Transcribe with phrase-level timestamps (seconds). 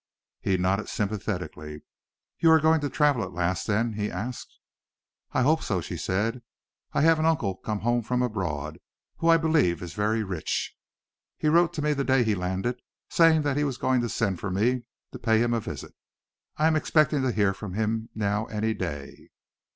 [0.41, 1.83] He nodded sympathetically.
[2.39, 4.57] "You are going to travel at last, then?" he asked.
[5.31, 6.41] "I hope so," she said.
[6.91, 8.79] "I have an uncle come home from abroad,
[9.17, 10.75] who, I believe, is very rich.
[11.37, 14.39] He wrote to me the day he landed, saying that he was going to send
[14.39, 15.93] for me to pay him a visit.
[16.57, 19.29] I am expecting to hear from him now any day."